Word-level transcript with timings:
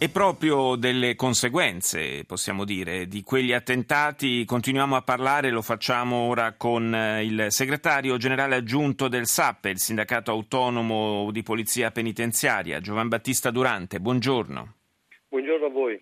E 0.00 0.08
proprio 0.10 0.76
delle 0.76 1.16
conseguenze, 1.16 2.22
possiamo 2.24 2.64
dire, 2.64 3.08
di 3.08 3.24
quegli 3.24 3.52
attentati 3.52 4.44
continuiamo 4.44 4.94
a 4.94 5.02
parlare, 5.02 5.50
lo 5.50 5.60
facciamo 5.60 6.28
ora 6.28 6.52
con 6.52 6.94
eh, 6.94 7.24
il 7.24 7.46
segretario 7.48 8.16
generale 8.16 8.54
aggiunto 8.54 9.08
del 9.08 9.26
SAPPE, 9.26 9.70
il 9.70 9.78
sindacato 9.80 10.30
autonomo 10.30 11.32
di 11.32 11.42
polizia 11.42 11.90
penitenziaria, 11.90 12.78
Giovan 12.78 13.08
Battista 13.08 13.50
Durante. 13.50 13.98
Buongiorno. 13.98 14.74
Buongiorno 15.30 15.66
a 15.66 15.70
voi. 15.70 16.00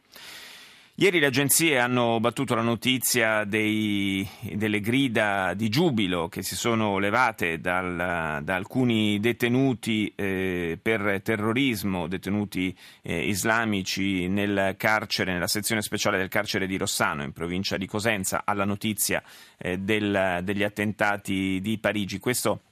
Ieri 0.98 1.20
le 1.20 1.26
agenzie 1.26 1.78
hanno 1.78 2.18
battuto 2.20 2.54
la 2.54 2.62
notizia 2.62 3.44
dei, 3.44 4.26
delle 4.54 4.80
grida 4.80 5.52
di 5.52 5.68
giubilo 5.68 6.26
che 6.28 6.42
si 6.42 6.56
sono 6.56 6.96
levate 6.96 7.60
dal, 7.60 8.40
da 8.42 8.54
alcuni 8.54 9.20
detenuti 9.20 10.10
eh, 10.16 10.78
per 10.80 11.20
terrorismo, 11.22 12.06
detenuti 12.06 12.74
eh, 13.02 13.28
islamici 13.28 14.26
nel 14.28 14.74
carcere, 14.78 15.34
nella 15.34 15.48
sezione 15.48 15.82
speciale 15.82 16.16
del 16.16 16.28
carcere 16.28 16.66
di 16.66 16.78
Rossano 16.78 17.24
in 17.24 17.32
provincia 17.32 17.76
di 17.76 17.86
Cosenza 17.86 18.44
alla 18.46 18.64
notizia 18.64 19.22
eh, 19.58 19.76
del, 19.76 20.40
degli 20.44 20.62
attentati 20.62 21.60
di 21.60 21.76
Parigi. 21.76 22.18
Questo 22.18 22.62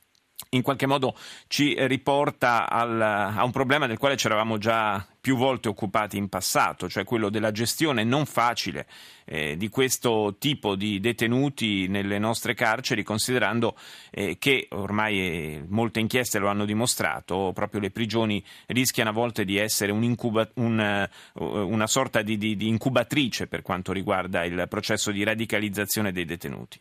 in 0.55 0.63
qualche 0.63 0.87
modo 0.87 1.17
ci 1.47 1.77
riporta 1.87 2.69
al, 2.69 3.01
a 3.01 3.45
un 3.45 3.51
problema 3.51 3.87
del 3.87 3.99
quale 3.99 4.17
ci 4.17 4.27
eravamo 4.27 4.59
già 4.59 5.07
più 5.21 5.37
volte 5.37 5.69
occupati 5.69 6.19
in 6.19 6.29
passato, 6.29 6.87
cioè 6.89 7.05
quello 7.05 7.31
della 7.31 7.51
gestione 7.51 8.05
non 8.05 8.27
facile 8.27 8.87
eh, 9.25 9.57
di 9.57 9.71
questo 9.71 10.37
tipo 10.39 10.77
di 10.77 11.01
detenuti 11.01 11.89
nelle 11.89 12.19
nostre 12.19 12.53
carceri, 12.53 13.03
considerando 13.03 13.75
eh, 14.11 14.37
che 14.39 14.69
ormai 14.73 15.19
eh, 15.19 15.65
molte 15.67 16.01
inchieste 16.01 16.39
lo 16.39 16.49
hanno 16.49 16.67
dimostrato, 16.67 17.53
proprio 17.55 17.81
le 17.81 17.91
prigioni 17.91 18.45
rischiano 18.67 19.11
a 19.11 19.15
volte 19.15 19.47
di 19.47 19.57
essere 19.57 19.93
un 19.93 20.03
incuba, 20.03 20.47
un, 20.57 21.09
una 21.35 21.87
sorta 21.87 22.21
di, 22.21 22.37
di, 22.37 22.55
di 22.55 22.69
incubatrice 22.69 23.47
per 23.47 23.63
quanto 23.63 23.93
riguarda 23.93 24.45
il 24.45 24.67
processo 24.69 25.11
di 25.11 25.25
radicalizzazione 25.25 26.13
dei 26.13 26.27
detenuti. 26.27 26.79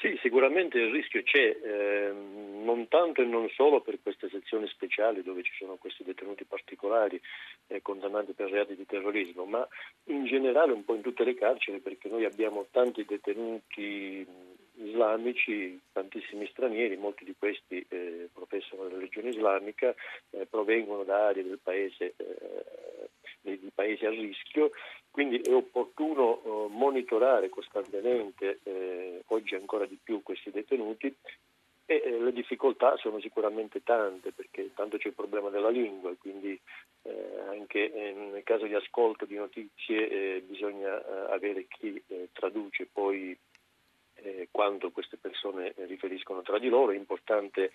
Sì, 0.00 0.16
sicuramente 0.22 0.78
il 0.78 0.92
rischio 0.92 1.24
c'è, 1.24 1.56
eh, 1.60 2.12
non 2.12 2.86
tanto 2.86 3.20
e 3.20 3.24
non 3.24 3.48
solo 3.48 3.80
per 3.80 3.98
queste 4.00 4.28
sezioni 4.28 4.68
speciali 4.68 5.24
dove 5.24 5.42
ci 5.42 5.50
sono 5.58 5.74
questi 5.74 6.04
detenuti 6.04 6.44
particolari 6.44 7.20
eh, 7.66 7.82
condannati 7.82 8.32
per 8.32 8.48
reati 8.48 8.76
di 8.76 8.86
terrorismo, 8.86 9.44
ma 9.44 9.66
in 10.04 10.24
generale 10.26 10.72
un 10.72 10.84
po' 10.84 10.94
in 10.94 11.00
tutte 11.00 11.24
le 11.24 11.34
carceri 11.34 11.80
perché 11.80 12.08
noi 12.08 12.24
abbiamo 12.24 12.68
tanti 12.70 13.04
detenuti 13.04 14.24
islamici, 14.74 15.80
tantissimi 15.90 16.46
stranieri, 16.46 16.96
molti 16.96 17.24
di 17.24 17.34
questi 17.36 17.84
eh, 17.88 18.28
professano 18.32 18.84
la 18.84 18.90
religione 18.90 19.30
islamica, 19.30 19.92
eh, 20.30 20.46
provengono 20.46 21.02
da 21.02 21.26
aree 21.26 21.42
del 21.42 21.58
paese, 21.60 22.14
eh, 22.16 23.08
dei 23.40 23.70
paesi 23.74 24.04
a 24.04 24.10
rischio 24.10 24.70
quindi 25.18 25.40
è 25.40 25.52
opportuno 25.52 26.40
eh, 26.44 26.68
monitorare 26.70 27.48
costantemente, 27.48 28.60
eh, 28.62 29.24
oggi 29.26 29.56
ancora 29.56 29.84
di 29.84 29.98
più, 30.00 30.22
questi 30.22 30.52
detenuti 30.52 31.12
e 31.86 32.02
eh, 32.04 32.20
le 32.20 32.32
difficoltà 32.32 32.96
sono 32.98 33.18
sicuramente 33.18 33.82
tante 33.82 34.30
perché 34.30 34.60
intanto 34.60 34.96
c'è 34.96 35.08
il 35.08 35.14
problema 35.14 35.48
della 35.48 35.70
lingua, 35.70 36.14
quindi 36.16 36.56
eh, 37.02 37.40
anche 37.48 37.92
eh, 37.92 38.12
nel 38.12 38.44
caso 38.44 38.66
di 38.66 38.74
ascolto 38.74 39.24
di 39.24 39.34
notizie 39.34 40.08
eh, 40.08 40.40
bisogna 40.46 40.96
eh, 40.96 41.32
avere 41.32 41.66
chi 41.68 42.00
eh, 42.06 42.28
traduce 42.32 42.86
poi 42.86 43.36
quando 44.50 44.90
queste 44.90 45.16
persone 45.16 45.74
riferiscono 45.86 46.42
tra 46.42 46.58
di 46.58 46.68
loro, 46.68 46.90
è 46.90 46.96
importante 46.96 47.70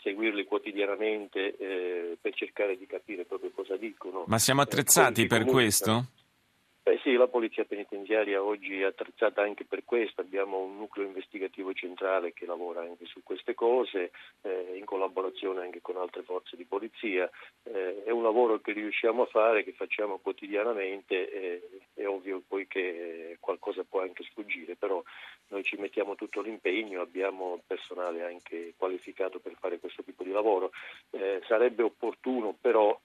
seguirli 0.00 0.46
quotidianamente 0.46 2.16
per 2.18 2.34
cercare 2.34 2.78
di 2.78 2.86
capire 2.86 3.26
proprio 3.26 3.50
cosa 3.50 3.76
dicono. 3.76 4.24
Ma 4.28 4.38
siamo 4.38 4.62
attrezzati 4.62 5.26
per 5.26 5.44
questo? 5.44 6.06
Beh 6.88 7.00
sì, 7.02 7.12
la 7.16 7.28
Polizia 7.28 7.66
Penitenziaria 7.66 8.42
oggi 8.42 8.80
è 8.80 8.84
attrezzata 8.84 9.42
anche 9.42 9.66
per 9.66 9.84
questo, 9.84 10.22
abbiamo 10.22 10.60
un 10.60 10.78
nucleo 10.78 11.04
investigativo 11.04 11.74
centrale 11.74 12.32
che 12.32 12.46
lavora 12.46 12.80
anche 12.80 13.04
su 13.04 13.22
queste 13.22 13.52
cose, 13.52 14.10
eh, 14.40 14.72
in 14.74 14.86
collaborazione 14.86 15.60
anche 15.60 15.82
con 15.82 15.98
altre 15.98 16.22
forze 16.22 16.56
di 16.56 16.64
polizia. 16.64 17.28
Eh, 17.64 18.04
è 18.04 18.10
un 18.10 18.22
lavoro 18.22 18.58
che 18.62 18.72
riusciamo 18.72 19.24
a 19.24 19.26
fare, 19.26 19.64
che 19.64 19.72
facciamo 19.72 20.16
quotidianamente, 20.16 21.30
eh, 21.30 21.68
è 21.92 22.06
ovvio 22.06 22.40
poi 22.48 22.66
che 22.66 23.36
qualcosa 23.38 23.84
può 23.84 24.00
anche 24.00 24.24
sfuggire, 24.24 24.74
però 24.74 25.02
noi 25.48 25.64
ci 25.64 25.76
mettiamo 25.76 26.14
tutto 26.14 26.40
l'impegno, 26.40 27.02
abbiamo 27.02 27.60
personale 27.66 28.24
anche 28.24 28.72
qualificato 28.78 29.40
per 29.40 29.56
fare 29.60 29.78
questo 29.78 30.02
tipo 30.02 30.24
di 30.24 30.30
lavoro. 30.30 30.70
Eh, 31.10 31.42
sarebbe 31.46 31.82
opportuno 31.82 32.56
però 32.58 32.98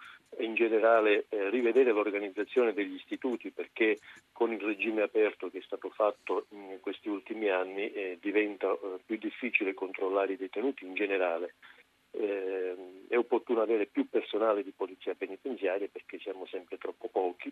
in 0.53 0.55
generale 0.55 1.25
eh, 1.29 1.49
rivedere 1.49 1.91
l'organizzazione 1.91 2.73
degli 2.73 2.93
istituti 2.93 3.49
perché 3.49 3.97
con 4.31 4.53
il 4.53 4.61
regime 4.61 5.01
aperto 5.01 5.49
che 5.49 5.57
è 5.57 5.63
stato 5.63 5.89
fatto 5.89 6.45
in 6.49 6.77
questi 6.79 7.09
ultimi 7.09 7.49
anni 7.49 7.91
eh, 7.91 8.19
diventa 8.21 8.71
eh, 8.71 8.99
più 9.03 9.17
difficile 9.17 9.73
controllare 9.73 10.33
i 10.33 10.37
detenuti 10.37 10.85
in 10.85 10.93
generale. 10.93 11.55
Eh, 12.11 12.75
è 13.07 13.17
opportuno 13.17 13.61
avere 13.61 13.87
più 13.87 14.07
personale 14.07 14.63
di 14.63 14.71
polizia 14.71 15.15
penitenziaria 15.15 15.87
perché 15.91 16.19
siamo 16.19 16.45
sempre 16.45 16.77
troppo 16.77 17.09
pochi 17.09 17.51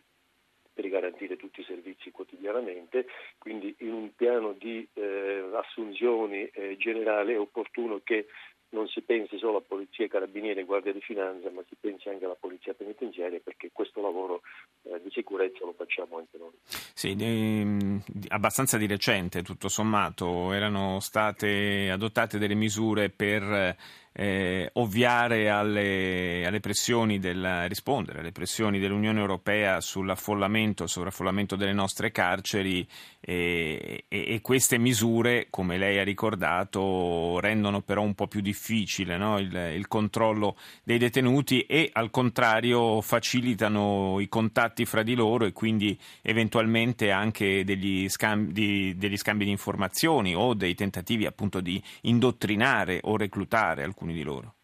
per 0.74 0.88
garantire 0.88 1.36
tutti 1.36 1.62
i 1.62 1.66
servizi 1.66 2.12
quotidianamente, 2.12 3.08
quindi 3.38 3.76
in 3.80 3.94
un 3.94 4.16
piano 4.16 4.54
di 4.54 4.88
eh, 4.94 5.50
assunzioni 5.54 6.46
eh, 6.46 6.78
generale 6.78 7.34
è 7.34 7.40
opportuno 7.40 8.00
che 8.04 8.28
non 8.72 8.88
si 8.88 9.02
pensi 9.02 9.38
solo 9.38 9.58
a 9.58 9.62
polizia, 9.62 10.08
carabinieri 10.08 10.62
e 10.62 10.64
guardia 10.64 10.94
di 10.94 11.02
finanza, 11.02 11.50
ma 11.50 11.62
si 11.68 11.76
pensi 11.80 12.10
anche 12.10 12.26
alla 12.26 12.38
polizia 12.40 12.74
penitenziaria 12.74 13.40
perché 13.44 13.70
questo 13.74 14.02
lavoro 14.02 14.42
eh, 14.84 15.02
di 15.02 15.10
sicurezza 15.12 15.66
lo 15.66 15.74
facciamo 15.78 16.18
anche 16.18 16.38
noi. 16.38 16.54
Sì, 16.66 17.16
di, 17.16 18.02
abbastanza 18.30 18.78
di 18.78 18.88
recente, 18.88 19.42
tutto 19.42 19.68
sommato, 19.68 20.54
erano 20.54 21.00
state 21.00 21.90
adottate 21.92 22.38
delle 22.38 22.56
misure 22.56 23.10
per 23.10 23.76
eh, 24.14 24.70
ovviare 24.74 25.50
alle, 25.50 26.46
alle, 26.46 26.60
pressioni 26.60 27.20
del, 27.20 27.68
rispondere 27.68 28.20
alle 28.20 28.34
pressioni 28.34 28.80
dell'Unione 28.80 29.20
Europea 29.20 29.80
sull'affollamento, 29.80 30.86
sovraffollamento 30.86 31.56
delle 31.56 31.72
nostre 31.72 32.12
carceri 32.12 32.86
e, 33.22 34.06
e, 34.08 34.26
e, 34.34 34.42
queste 34.42 34.78
misure, 34.78 35.48
come 35.50 35.78
lei 35.78 35.98
ha 36.00 36.04
ricordato, 36.04 37.40
rendono 37.40 37.82
però 37.82 38.02
un 38.02 38.14
po' 38.14 38.28
più 38.28 38.42
difficile 38.42 39.18
no? 39.18 39.40
il, 39.40 39.54
il, 39.76 39.88
controllo 39.88 40.58
dei 40.84 40.98
detenuti 40.98 41.62
e 41.62 41.90
al 41.94 42.10
contrario 42.10 43.00
facilitano 43.02 44.20
i 44.20 44.28
contatti 44.28 44.86
fra 44.86 45.04
di 45.04 45.16
loro 45.16 45.46
e 45.46 45.54
quindi 45.54 45.98
eventualmente 46.22 47.12
anche 47.12 47.64
degli 47.64 48.10
scambi, 48.10 48.96
degli 48.98 49.18
scambi 49.18 49.46
di 49.46 49.52
informazioni 49.52 50.36
o 50.36 50.54
dei 50.54 50.76
tentativi 50.76 51.26
appunto 51.26 51.62
di 51.62 51.82
indottrinare 52.02 53.00
o 53.04 53.16
reclutare 53.16 53.84
alcuni 53.84 54.01
alcuni 54.02 54.14
di 54.14 54.24
loro. 54.24 54.61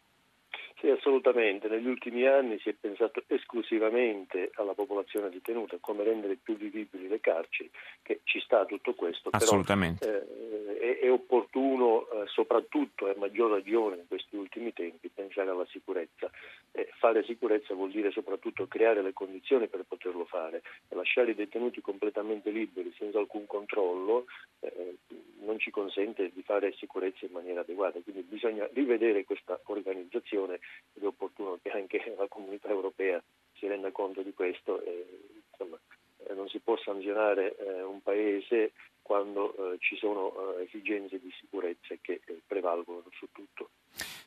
Assolutamente. 1.07 1.69
Negli 1.69 1.88
ultimi 1.88 2.28
anni 2.28 2.59
si 2.59 2.68
è 2.68 2.73
pensato 2.73 3.23
esclusivamente 3.28 4.51
alla 4.56 4.73
popolazione 4.73 5.29
detenuta, 5.29 5.78
come 5.79 6.03
rendere 6.03 6.35
più 6.35 6.57
vivibili 6.57 7.07
le 7.07 7.22
carceri, 7.22 7.72
che 8.01 8.19
ci 8.25 8.41
sta 8.41 8.66
tutto 8.66 8.94
questo. 8.94 9.29
Assolutamente. 9.31 10.06
Però, 10.06 10.18
eh, 10.18 11.00
è, 11.00 11.06
è, 11.06 11.09
opportuno, 11.12 12.09
eh, 12.09 12.27
soprattutto 12.27 13.07
e 13.07 13.12
a 13.12 13.15
maggior 13.18 13.51
ragione 13.51 13.95
in 13.95 14.07
questi 14.07 14.36
ultimi 14.36 14.74
tempi, 14.74 15.07
pensare 15.07 15.50
alla 15.50 15.65
sicurezza. 15.69 16.30
Eh, 16.74 16.89
fare 16.98 17.24
sicurezza 17.24 17.74
vuol 17.74 17.92
dire 17.92 18.12
soprattutto 18.12 18.68
creare 18.68 19.01
le 19.01 19.13
condizioni 19.13 19.69
per 19.69 19.86
poterlo 19.88 20.25
fare. 20.25 20.62
Lasciare 20.89 21.31
i 21.31 21.36
detenuti 21.36 21.80
completamente 21.80 22.50
liberi, 22.50 22.94
senza 22.98 23.18
alcun 23.18 23.45
controllo, 23.45 24.25
eh, 24.60 24.98
non 25.45 25.57
ci 25.57 25.71
consente 25.71 26.31
di 26.33 26.42
fare 26.44 26.74
sicurezza 26.74 27.25
in 27.25 27.31
maniera 27.31 27.62
adeguata. 27.62 28.00
Quindi 28.03 28.24
bisogna 28.24 28.68
rivedere 28.74 29.24
questa 29.24 29.60
organizzazione 29.65 30.60
ed 30.97 31.03
è 31.03 31.05
opportuno 31.05 31.59
che 31.61 31.69
anche 31.69 32.01
la 32.17 32.27
comunità 32.27 32.69
europea 32.69 33.21
si 33.53 33.67
renda 33.67 33.91
conto 33.91 34.21
di 34.21 34.33
questo. 34.33 34.81
E, 34.83 35.05
insomma, 35.51 35.79
eh, 36.27 36.33
non 36.33 36.49
si 36.49 36.59
può 36.59 36.77
sanzionare 36.77 37.55
eh, 37.55 37.83
un 37.83 38.01
paese 38.01 38.73
quando 39.01 39.73
eh, 39.73 39.77
ci 39.79 39.95
sono 39.95 40.57
eh, 40.57 40.63
esigenze 40.63 41.19
di 41.19 41.31
sicurezza 41.39 41.95
che 42.01 42.19
eh, 42.25 42.41
prevalgono 42.45 43.03
su 43.11 43.27
tutto. 43.31 43.69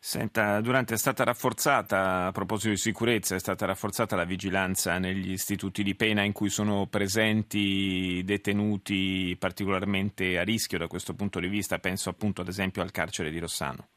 Senta, 0.03 0.63
Durante 0.63 0.95
è 0.95 0.97
stata 0.97 1.25
rafforzata, 1.25 2.27
a 2.27 2.33
proposito 2.33 2.71
di 2.71 2.79
sicurezza, 2.79 3.35
è 3.35 3.39
stata 3.39 3.67
rafforzata 3.67 4.17
la 4.17 4.25
vigilanza 4.25 4.99
negli 4.99 5.33
istituti 5.33 5.83
di 5.83 5.95
pena 5.95 6.23
in 6.23 6.33
cui 6.33 6.49
sono 6.49 6.87
presenti 6.87 8.23
detenuti 8.25 9.37
particolarmente 9.39 10.39
a 10.39 10.43
rischio 10.43 10.79
da 10.79 10.87
questo 10.87 11.15
punto 11.15 11.39
di 11.39 11.49
vista, 11.49 11.79
penso 11.79 12.09
appunto 12.09 12.41
ad 12.41 12.49
esempio 12.49 12.81
al 12.81 12.91
carcere 12.91 13.31
di 13.31 13.39
Rossano. 13.39 13.89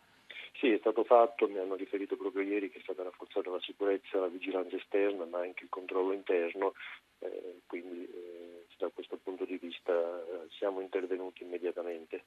Sì, 0.63 0.71
è 0.71 0.77
stato 0.79 1.03
fatto, 1.03 1.49
mi 1.49 1.57
hanno 1.57 1.75
riferito 1.75 2.15
proprio 2.15 2.41
ieri 2.41 2.69
che 2.69 2.77
è 2.77 2.81
stata 2.81 3.03
rafforzata 3.03 3.49
la 3.49 3.59
sicurezza, 3.59 4.17
la 4.17 4.27
vigilanza 4.27 4.77
esterna, 4.77 5.25
ma 5.25 5.39
anche 5.39 5.65
il 5.65 5.69
controllo 5.69 6.13
interno, 6.13 6.71
eh, 7.19 7.59
quindi 7.67 8.05
eh, 8.05 8.63
da 8.77 8.89
questo 8.93 9.19
punto 9.21 9.43
di 9.43 9.59
vista 9.61 9.91
eh, 9.91 10.47
siamo 10.57 10.79
intervenuti 10.79 11.43
immediatamente. 11.43 12.23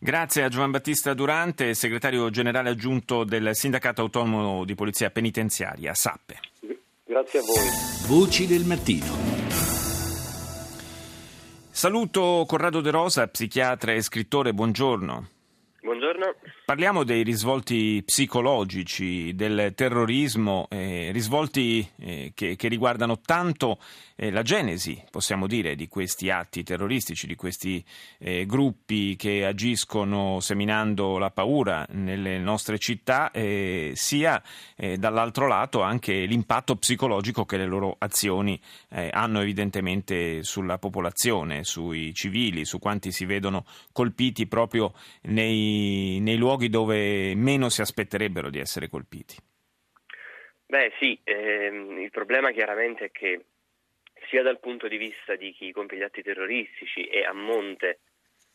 Grazie 0.00 0.44
a 0.44 0.48
Giovan 0.48 0.70
Battista 0.70 1.12
Durante, 1.12 1.74
segretario 1.74 2.30
generale 2.30 2.70
aggiunto 2.70 3.24
del 3.24 3.50
Sindacato 3.52 4.00
Autonomo 4.00 4.64
di 4.64 4.74
Polizia 4.74 5.10
Penitenziaria, 5.10 5.92
SAPPE. 5.92 6.40
Grazie 7.04 7.40
a 7.40 7.42
voi. 7.42 8.18
Voci 8.18 8.46
del 8.46 8.64
mattino. 8.64 9.12
Saluto 11.70 12.46
Corrado 12.48 12.80
De 12.80 12.90
Rosa, 12.90 13.28
psichiatra 13.28 13.92
e 13.92 14.00
scrittore, 14.00 14.54
buongiorno. 14.54 15.36
Buongiorno. 16.18 16.58
Parliamo 16.64 17.04
dei 17.04 17.22
risvolti 17.22 18.02
psicologici 18.04 19.34
del 19.34 19.72
terrorismo, 19.74 20.66
eh, 20.68 21.10
risvolti 21.12 21.88
eh, 21.98 22.32
che, 22.34 22.56
che, 22.56 22.68
riguardano 22.68 23.20
tanto 23.20 23.78
eh, 24.16 24.30
la 24.30 24.42
genesi, 24.42 25.02
possiamo 25.10 25.46
dire, 25.46 25.76
di 25.76 25.88
questi 25.88 26.28
atti 26.28 26.62
terroristici, 26.62 27.26
di 27.26 27.36
questi 27.36 27.82
eh, 28.18 28.44
gruppi 28.44 29.16
che 29.16 29.46
agiscono 29.46 30.40
seminando 30.40 31.16
la 31.16 31.30
paura 31.30 31.86
nelle 31.90 32.38
nostre 32.38 32.78
città, 32.78 33.30
eh, 33.30 33.92
sia 33.94 34.42
eh, 34.76 34.98
dall'altro 34.98 35.46
lato 35.46 35.80
anche 35.80 36.24
l'impatto 36.26 36.76
psicologico 36.76 37.46
che 37.46 37.56
le 37.56 37.66
loro 37.66 37.94
azioni 37.98 38.60
hanno 38.90 39.40
evidentemente 39.40 40.42
sulla 40.42 40.78
popolazione, 40.78 41.62
sui 41.64 42.12
civili, 42.14 42.64
su 42.64 42.78
quanti 42.78 43.12
si 43.12 43.24
vedono 43.26 43.64
colpiti 43.92 44.46
proprio 44.46 44.92
nei, 45.22 46.17
nei 46.20 46.36
luoghi 46.36 46.68
dove 46.68 47.34
meno 47.34 47.68
si 47.68 47.80
aspetterebbero 47.80 48.50
di 48.50 48.58
essere 48.58 48.88
colpiti. 48.88 49.36
Beh 50.66 50.92
sì, 50.98 51.18
ehm, 51.24 51.98
il 51.98 52.10
problema 52.10 52.50
chiaramente 52.50 53.06
è 53.06 53.10
che 53.10 53.44
sia 54.28 54.42
dal 54.42 54.60
punto 54.60 54.88
di 54.88 54.96
vista 54.96 55.34
di 55.36 55.52
chi 55.52 55.72
compie 55.72 55.98
gli 55.98 56.02
atti 56.02 56.22
terroristici 56.22 57.04
e 57.04 57.24
a 57.24 57.32
monte 57.32 58.00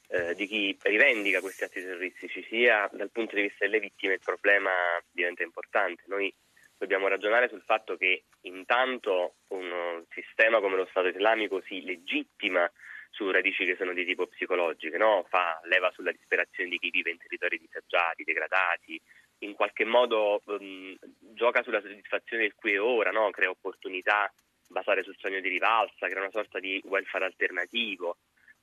eh, 0.10 0.36
di 0.36 0.46
chi 0.46 0.78
rivendica 0.82 1.42
questi 1.42 1.64
atti 1.64 1.82
terroristici, 1.82 2.46
sia 2.48 2.90
dal 2.94 3.10
punto 3.10 3.36
di 3.36 3.42
vista 3.42 3.66
delle 3.66 3.80
vittime 3.80 4.14
il 4.14 4.22
problema 4.24 4.72
diventa 5.12 5.42
importante. 5.42 6.04
Noi 6.06 6.32
dobbiamo 6.78 7.08
ragionare 7.08 7.50
sul 7.50 7.64
fatto 7.66 7.96
che 7.98 8.26
intanto 8.42 9.36
un 9.50 10.04
sistema 10.10 10.60
come 10.60 10.76
lo 10.76 10.86
Stato 10.90 11.08
islamico 11.08 11.62
si 11.62 11.84
legittima 11.84 12.70
su 13.14 13.30
radici 13.30 13.64
che 13.64 13.76
sono 13.76 13.94
di 13.94 14.06
tipo 14.06 14.26
psicologico, 14.26 14.98
no? 14.98 15.24
fa 15.30 15.62
leva 15.66 15.92
sulla 15.92 16.12
disperazione 16.12 16.70
di 16.70 16.80
chi 16.80 16.90
vive 16.90 17.12
in 17.12 17.18
territori 17.18 17.60
disagiati, 17.60 18.24
degradati, 18.24 19.00
in 19.40 19.54
qualche 19.54 19.86
modo 19.86 20.42
um, 20.46 20.96
gioca 21.20 21.62
sulla 21.62 21.80
soddisfazione 21.80 22.44
del 22.44 22.56
qui 22.56 22.74
e 22.74 22.80
ora, 22.80 23.12
no? 23.12 23.30
crea 23.30 23.52
opportunità 23.52 24.34
basate 24.68 25.04
sul 25.04 25.16
sogno 25.20 25.40
di 25.42 25.50
rivalsa, 25.50 26.08
crea 26.08 26.22
una 26.22 26.32
sorta 26.32 26.60
di 26.60 26.82
welfare 26.86 27.26
alternativo. 27.26 28.18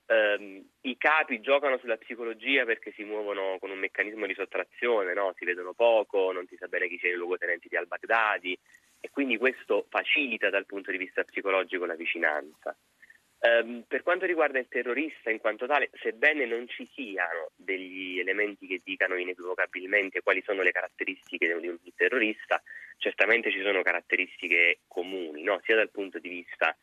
Um, 0.06 0.68
I 0.80 0.96
capi 0.96 1.40
giocano 1.40 1.78
sulla 1.78 1.96
psicologia 1.96 2.64
perché 2.64 2.90
si 2.90 3.04
muovono 3.04 3.56
con 3.60 3.70
un 3.70 3.78
meccanismo 3.78 4.26
di 4.26 4.34
sottrazione, 4.34 5.14
no? 5.14 5.32
si 5.36 5.44
vedono 5.44 5.74
poco, 5.74 6.32
non 6.32 6.48
si 6.48 6.56
sa 6.56 6.66
bene 6.66 6.88
chi 6.88 6.98
sia 6.98 7.10
il 7.10 7.18
luogotenente 7.18 7.68
di 7.68 7.76
al-Baghdadi 7.76 8.58
e 8.98 9.10
quindi 9.10 9.38
questo 9.38 9.86
facilita 9.88 10.50
dal 10.50 10.66
punto 10.66 10.90
di 10.90 10.98
vista 10.98 11.22
psicologico 11.22 11.84
la 11.84 11.94
vicinanza. 11.94 12.76
Um, 13.42 13.84
per 13.88 14.02
quanto 14.02 14.26
riguarda 14.26 14.58
il 14.58 14.68
terrorista 14.68 15.30
in 15.30 15.38
quanto 15.38 15.66
tale, 15.66 15.88
sebbene 16.02 16.44
non 16.44 16.68
ci 16.68 16.86
siano 16.92 17.52
degli 17.56 18.18
elementi 18.18 18.66
che 18.66 18.82
dicano 18.84 19.16
inequivocabilmente 19.16 20.20
quali 20.20 20.42
sono 20.44 20.60
le 20.60 20.72
caratteristiche 20.72 21.58
di 21.58 21.68
un 21.68 21.78
terrorista, 21.96 22.62
certamente 22.98 23.50
ci 23.50 23.62
sono 23.62 23.80
caratteristiche 23.80 24.80
comuni, 24.86 25.42
no? 25.42 25.58
sia 25.64 25.74
dal 25.74 25.90
punto 25.90 26.18
di 26.18 26.28
vista 26.28 26.76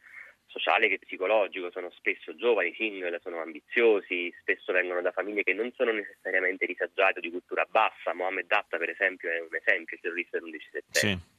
sociale 0.48 0.88
che 0.88 0.98
psicologico, 0.98 1.70
sono 1.70 1.92
spesso 1.92 2.36
giovani, 2.36 2.74
single, 2.74 3.20
sono 3.22 3.40
ambiziosi, 3.40 4.34
spesso 4.40 4.74
vengono 4.74 5.02
da 5.02 5.12
famiglie 5.12 5.44
che 5.44 5.54
non 5.54 5.72
sono 5.74 5.92
necessariamente 5.92 6.66
disagiate 6.66 7.20
o 7.20 7.22
di 7.22 7.30
cultura 7.30 7.68
bassa. 7.70 8.16
Mohamed 8.16 8.48
Datta, 8.48 8.78
per 8.78 8.90
esempio, 8.90 9.30
è 9.30 9.40
un 9.40 9.54
esempio, 9.54 9.96
il 9.96 10.02
terrorista 10.02 10.40
dell'11 10.40 10.60
settembre. 10.72 10.90
Sì 10.92 11.36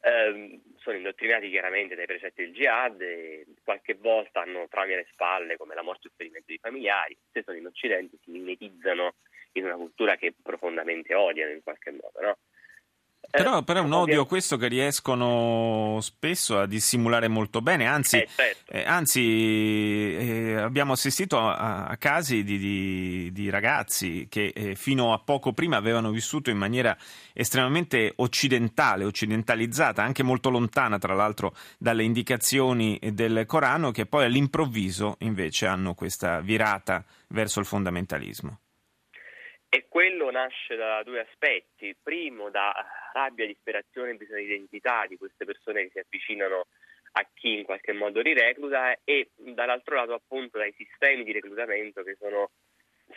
eh, 0.00 0.60
sono 0.88 0.96
indottrinati 0.96 1.50
chiaramente 1.50 1.94
dai 1.94 2.06
precetti 2.06 2.42
del 2.42 2.54
jihad 2.54 2.98
e 3.02 3.44
qualche 3.62 3.92
volta 3.92 4.40
hanno 4.40 4.66
traumi 4.68 4.94
alle 4.94 5.06
spalle 5.12 5.58
come 5.58 5.74
la 5.74 5.82
morte 5.82 6.08
o 6.08 6.10
ferimento 6.16 6.46
dei 6.48 6.58
familiari, 6.58 7.14
se 7.30 7.42
sono 7.42 7.58
in 7.58 7.66
Occidente 7.66 8.16
si 8.22 8.30
mimetizzano 8.30 9.16
in 9.52 9.64
una 9.64 9.74
cultura 9.74 10.16
che 10.16 10.34
profondamente 10.42 11.14
odiano 11.14 11.52
in 11.52 11.62
qualche 11.62 11.90
modo. 11.90 12.20
No? 12.22 12.38
Però, 13.30 13.62
però, 13.62 13.80
è 13.80 13.82
un 13.82 13.92
odio 13.92 14.24
questo 14.24 14.56
che 14.56 14.68
riescono 14.68 15.98
spesso 16.00 16.58
a 16.58 16.66
dissimulare 16.66 17.28
molto 17.28 17.60
bene, 17.60 17.86
anzi, 17.86 18.16
eh, 18.16 18.28
certo. 18.34 18.72
eh, 18.72 18.84
anzi 18.84 20.16
eh, 20.16 20.54
abbiamo 20.54 20.94
assistito 20.94 21.38
a, 21.38 21.84
a 21.84 21.96
casi 21.98 22.42
di, 22.42 22.56
di, 22.56 23.30
di, 23.32 23.50
ragazzi 23.50 24.28
che 24.30 24.52
eh, 24.54 24.74
fino 24.74 25.12
a 25.12 25.18
poco 25.18 25.52
prima 25.52 25.76
avevano 25.76 26.10
vissuto 26.10 26.48
in 26.48 26.56
maniera 26.56 26.96
estremamente 27.34 28.14
occidentale, 28.16 29.04
occidentalizzata, 29.04 30.02
anche 30.02 30.22
molto 30.22 30.48
lontana 30.48 30.98
tra 30.98 31.14
l'altro 31.14 31.54
dalle 31.76 32.04
indicazioni 32.04 32.98
del 33.12 33.44
Corano, 33.44 33.90
che 33.90 34.06
poi 34.06 34.24
all'improvviso 34.24 35.16
invece 35.20 35.66
hanno 35.66 35.92
questa 35.92 36.40
virata 36.40 37.04
verso 37.28 37.60
il 37.60 37.66
fondamentalismo. 37.66 38.58
E 39.70 39.86
quello 39.88 40.30
nasce 40.30 40.76
da 40.76 41.02
due 41.02 41.20
aspetti. 41.20 41.94
Primo, 42.02 42.48
da 42.50 42.72
rabbia, 43.12 43.46
disperazione 43.46 44.10
e 44.10 44.14
bisogno 44.14 44.40
di 44.40 44.46
identità 44.46 45.06
di 45.06 45.16
queste 45.16 45.44
persone 45.44 45.84
che 45.84 45.90
si 45.92 45.98
avvicinano 45.98 46.66
a 47.12 47.28
chi 47.34 47.58
in 47.58 47.64
qualche 47.64 47.92
modo 47.92 48.20
li 48.20 48.32
recluta 48.32 48.96
e 49.04 49.30
dall'altro 49.34 49.96
lato 49.96 50.14
appunto 50.14 50.58
dai 50.58 50.72
sistemi 50.76 51.24
di 51.24 51.32
reclutamento 51.32 52.02
che 52.02 52.16
sono 52.18 52.50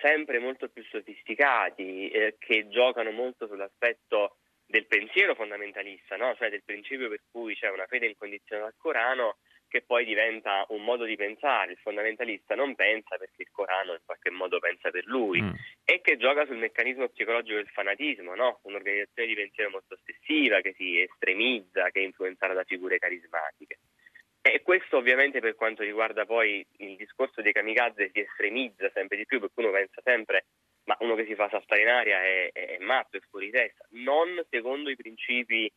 sempre 0.02 0.40
molto 0.40 0.70
più 0.70 0.84
sofisticati, 0.84 2.10
eh, 2.10 2.36
che 2.40 2.68
giocano 2.70 3.12
molto 3.12 3.48
sull'aspetto 3.48 4.38
del 4.66 4.88
pensiero 4.88 5.36
fondamentalista, 5.36 6.16
no? 6.16 6.34
cioè 6.36 6.50
del 6.50 6.64
principio 6.64 7.10
per 7.10 7.22
cui 7.30 7.56
c'è 7.56 7.70
una 7.70 7.86
fede 7.88 8.08
incondizionata 8.08 8.68
al 8.68 8.76
Corano 8.78 9.38
che 9.72 9.82
poi 9.82 10.04
diventa 10.04 10.66
un 10.70 10.84
modo 10.84 11.06
di 11.06 11.16
pensare. 11.16 11.72
Il 11.72 11.78
fondamentalista 11.78 12.56
non 12.56 12.76
pensa 12.76 13.16
perché 13.18 13.44
il 13.44 13.52
Corano 13.52 13.94
in 13.94 14.02
qualche 14.04 14.30
modo 14.30 14.60
pensa 14.60 14.92
per 14.92 15.06
lui 15.06 15.42
mm. 15.42 15.52
e 15.86 16.02
che 16.02 16.18
gioca 16.18 16.46
sul 16.46 16.58
meccanismo 16.58 17.08
psicologico 17.08 17.56
del 17.56 17.70
fanatismo, 17.70 18.36
no? 18.36 18.60
un'organizzazione 18.64 19.30
di 19.30 19.36
pensiero 19.36 19.70
molto 19.70 19.94
ossessiva 19.94 20.60
che 20.60 20.74
si 20.74 21.00
estremizza, 21.00 21.90
che 21.90 22.02
è 22.02 22.04
influenzata 22.04 22.54
da 22.54 22.66
figure 22.66 23.00
carismatiche. 23.00 23.80
E 24.42 24.62
questo 24.62 24.98
ovviamente 24.98 25.40
per 25.40 25.56
quanto 25.56 25.84
riguarda 25.84 26.26
poi 26.26 26.66
il 26.80 26.98
discorso 26.98 27.42
dei 27.42 27.54
kamikaze 27.54 28.10
si 28.12 28.20
estremizza 28.20 28.92
sempre 28.94 29.16
di 29.16 29.26
più 29.26 29.40
perché 29.40 29.60
uno 29.62 29.72
pensa 29.72 30.02
sempre 30.04 30.48
ma 30.84 30.98
uno 31.00 31.16
che 31.16 31.26
si 31.26 31.36
fa 31.36 31.48
saltare 31.50 31.82
in 31.82 31.88
aria 31.88 32.22
è, 32.24 32.50
è, 32.52 32.66
è 32.78 32.78
matto, 32.80 33.16
è 33.16 33.22
fuori 33.30 33.52
testa, 33.52 33.86
non 33.92 34.44
secondo 34.50 34.90
i 34.90 34.96
principi 34.96 35.72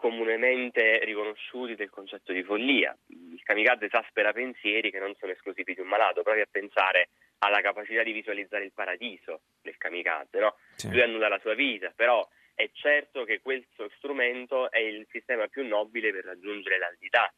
comunemente 0.00 1.04
riconosciuti 1.04 1.76
del 1.76 1.90
concetto 1.90 2.32
di 2.32 2.42
follia. 2.42 2.96
Il 3.08 3.42
kamikaze 3.42 3.84
esaspera 3.84 4.32
pensieri 4.32 4.90
che 4.90 4.98
non 4.98 5.14
sono 5.18 5.32
esclusivi 5.32 5.74
di 5.74 5.80
un 5.80 5.88
malato, 5.88 6.22
provi 6.22 6.40
a 6.40 6.48
pensare 6.50 7.10
alla 7.40 7.60
capacità 7.60 8.02
di 8.02 8.12
visualizzare 8.12 8.64
il 8.64 8.72
paradiso 8.72 9.42
del 9.60 9.76
kamikaze, 9.76 10.38
no? 10.38 10.56
Sì. 10.74 10.90
Lui 10.90 11.02
annulla 11.02 11.28
la 11.28 11.38
sua 11.38 11.54
vita, 11.54 11.92
però 11.94 12.26
è 12.54 12.68
certo 12.72 13.24
che 13.24 13.40
questo 13.40 13.90
strumento 13.96 14.70
è 14.70 14.78
il 14.78 15.06
sistema 15.10 15.46
più 15.48 15.66
nobile 15.66 16.12
per 16.12 16.24
raggiungere 16.24 16.78
l'aldità 16.78 17.32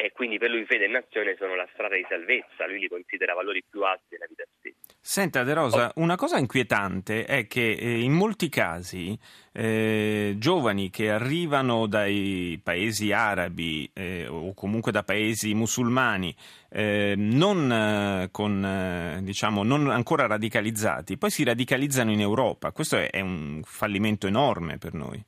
e 0.00 0.12
quindi 0.12 0.38
per 0.38 0.48
lui 0.48 0.64
fede 0.64 0.86
e 0.86 0.88
nazione 0.88 1.36
sono 1.38 1.54
la 1.54 1.68
strada 1.74 1.94
di 1.94 2.06
salvezza, 2.08 2.66
lui 2.66 2.78
li 2.78 2.88
considera 2.88 3.34
valori 3.34 3.62
più 3.68 3.82
alti 3.82 4.06
della 4.08 4.24
vita 4.26 4.44
stessa. 4.58 4.96
Senta 4.98 5.42
De 5.42 5.52
Rosa, 5.52 5.92
una 5.96 6.16
cosa 6.16 6.38
inquietante 6.38 7.24
è 7.26 7.46
che 7.46 7.72
eh, 7.72 8.00
in 8.00 8.12
molti 8.12 8.48
casi 8.48 9.18
eh, 9.52 10.34
giovani 10.38 10.88
che 10.88 11.10
arrivano 11.10 11.86
dai 11.86 12.58
paesi 12.62 13.12
arabi 13.12 13.90
eh, 13.92 14.26
o 14.26 14.54
comunque 14.54 14.90
da 14.90 15.02
paesi 15.02 15.52
musulmani 15.52 16.34
eh, 16.70 17.14
non, 17.16 17.70
eh, 17.70 18.28
con, 18.30 18.64
eh, 18.64 19.22
diciamo, 19.22 19.62
non 19.62 19.90
ancora 19.90 20.26
radicalizzati, 20.26 21.18
poi 21.18 21.30
si 21.30 21.44
radicalizzano 21.44 22.10
in 22.10 22.20
Europa. 22.20 22.72
Questo 22.72 22.96
è, 22.96 23.10
è 23.10 23.20
un 23.20 23.60
fallimento 23.64 24.26
enorme 24.26 24.78
per 24.78 24.94
noi. 24.94 25.22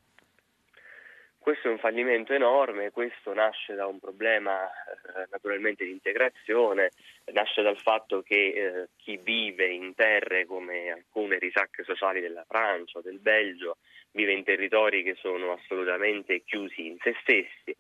Questo 1.43 1.67
è 1.67 1.73
un 1.73 1.79
fallimento 1.79 2.33
enorme, 2.33 2.93
questo 2.93 3.35
nasce 3.35 3.75
da 3.75 3.89
un 3.89 3.99
problema 3.99 4.65
eh, 4.65 5.27
naturalmente 5.29 5.85
di 5.85 5.91
integrazione 5.91 6.93
nasce 7.33 7.63
dal 7.63 7.77
fatto 7.79 8.23
che 8.23 8.35
eh, 8.35 8.89
chi 8.97 9.17
vive 9.17 9.67
in 9.67 9.93
terre 9.97 10.47
come 10.47 10.93
alcune 10.93 11.41
risacche 11.41 11.83
sociali 11.83 12.21
della 12.21 12.45
Francia 12.47 13.01
o 13.01 13.03
del 13.03 13.19
Belgio 13.19 13.79
vive 14.13 14.35
in 14.35 14.45
territori 14.45 15.03
che 15.03 15.17
sono 15.17 15.51
assolutamente 15.51 16.45
chiusi 16.45 16.87
in 16.87 16.99
se 17.01 17.17
stessi, 17.23 17.77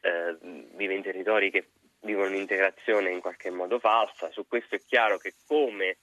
eh, 0.00 0.36
vive 0.74 0.94
in 0.94 1.02
territori 1.02 1.50
che 1.50 1.66
vivono 2.00 2.28
un'integrazione 2.28 3.10
in 3.10 3.20
qualche 3.20 3.50
modo 3.50 3.78
falsa. 3.80 4.30
Su 4.30 4.46
questo 4.48 4.76
è 4.76 4.80
chiaro 4.80 5.18
che 5.18 5.34
come 5.46 5.98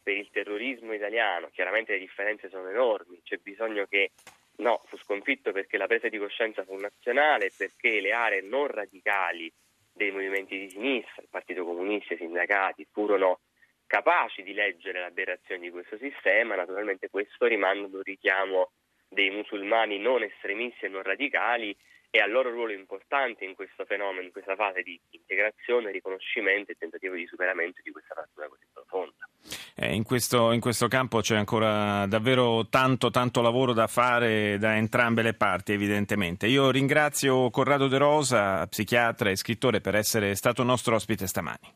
per 0.00 0.16
il 0.16 0.30
terrorismo 0.30 0.92
italiano, 0.92 1.50
chiaramente 1.50 1.94
le 1.94 1.98
differenze 1.98 2.48
sono 2.48 2.68
enormi, 2.68 3.20
c'è 3.24 3.38
bisogno 3.38 3.86
che 3.86 4.12
no, 4.56 4.80
fu 4.86 4.96
sconfitto 4.98 5.52
perché 5.52 5.76
la 5.76 5.86
presa 5.86 6.08
di 6.08 6.18
coscienza 6.18 6.64
fu 6.64 6.76
nazionale, 6.76 7.52
perché 7.56 8.00
le 8.00 8.12
aree 8.12 8.42
non 8.42 8.66
radicali 8.66 9.52
dei 9.92 10.10
movimenti 10.10 10.58
di 10.58 10.70
sinistra, 10.70 11.22
il 11.22 11.28
Partito 11.30 11.64
Comunista, 11.64 12.14
i 12.14 12.18
sindacati, 12.18 12.86
furono 12.90 13.40
capaci 13.86 14.42
di 14.42 14.52
leggere 14.52 15.00
l'aberrazione 15.00 15.60
di 15.60 15.70
questo 15.70 15.96
sistema, 15.98 16.56
naturalmente 16.56 17.08
questo 17.08 17.46
rimanda 17.46 17.86
un 17.86 18.02
richiamo 18.02 18.72
dei 19.14 19.30
musulmani 19.30 19.98
non 19.98 20.22
estremisti 20.22 20.84
e 20.84 20.88
non 20.88 21.02
radicali 21.02 21.74
e 22.10 22.20
al 22.20 22.30
loro 22.30 22.50
ruolo 22.50 22.72
importante 22.72 23.44
in 23.44 23.56
questo 23.56 23.84
fenomeno, 23.86 24.26
in 24.26 24.30
questa 24.30 24.54
fase 24.54 24.82
di 24.82 24.96
integrazione, 25.10 25.90
riconoscimento 25.90 26.70
e 26.70 26.76
tentativo 26.78 27.14
di 27.14 27.26
superamento 27.26 27.80
di 27.82 27.90
questa 27.90 28.14
frattura 28.14 28.46
così 28.46 28.64
profonda. 28.72 29.28
Eh, 29.74 29.92
in, 29.92 30.04
questo, 30.04 30.52
in, 30.52 30.60
questo, 30.60 30.86
campo 30.86 31.18
c'è 31.18 31.34
ancora 31.34 32.06
davvero 32.06 32.68
tanto, 32.68 33.10
tanto 33.10 33.42
lavoro 33.42 33.72
da 33.72 33.88
fare 33.88 34.58
da 34.58 34.76
entrambe 34.76 35.22
le 35.22 35.34
parti, 35.34 35.72
evidentemente. 35.72 36.46
Io 36.46 36.70
ringrazio 36.70 37.50
Corrado 37.50 37.88
De 37.88 37.98
Rosa, 37.98 38.64
psichiatra 38.68 39.30
e 39.30 39.36
scrittore, 39.36 39.80
per 39.80 39.96
essere 39.96 40.36
stato 40.36 40.62
nostro 40.62 40.94
ospite 40.94 41.26
stamani. 41.26 41.72